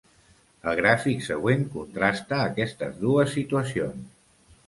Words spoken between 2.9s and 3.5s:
dues